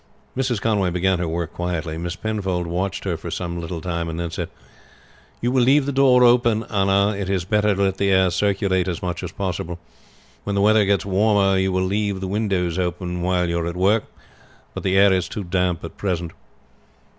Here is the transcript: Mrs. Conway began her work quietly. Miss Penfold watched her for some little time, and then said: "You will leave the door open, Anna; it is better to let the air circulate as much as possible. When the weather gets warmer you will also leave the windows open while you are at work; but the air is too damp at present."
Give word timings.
Mrs. 0.35 0.59
Conway 0.59 0.89
began 0.89 1.19
her 1.19 1.27
work 1.27 1.53
quietly. 1.53 1.95
Miss 1.95 2.15
Penfold 2.15 2.65
watched 2.65 3.03
her 3.03 3.15
for 3.17 3.29
some 3.29 3.61
little 3.61 3.81
time, 3.81 4.09
and 4.09 4.19
then 4.19 4.31
said: 4.31 4.49
"You 5.41 5.51
will 5.51 5.61
leave 5.61 5.85
the 5.85 5.91
door 5.91 6.23
open, 6.23 6.63
Anna; 6.71 7.15
it 7.15 7.29
is 7.29 7.45
better 7.45 7.75
to 7.75 7.83
let 7.83 7.97
the 7.97 8.09
air 8.09 8.31
circulate 8.31 8.87
as 8.87 9.03
much 9.03 9.21
as 9.21 9.31
possible. 9.31 9.77
When 10.43 10.55
the 10.55 10.61
weather 10.61 10.85
gets 10.85 11.05
warmer 11.05 11.55
you 11.55 11.71
will 11.71 11.83
also 11.83 11.91
leave 11.91 12.19
the 12.19 12.27
windows 12.27 12.79
open 12.79 13.21
while 13.21 13.47
you 13.47 13.59
are 13.59 13.67
at 13.67 13.77
work; 13.77 14.05
but 14.73 14.81
the 14.81 14.97
air 14.97 15.13
is 15.13 15.29
too 15.29 15.43
damp 15.43 15.83
at 15.83 15.97
present." 15.97 16.31